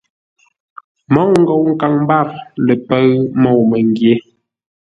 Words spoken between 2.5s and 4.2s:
ləpə̂ʉ môu-məngyě.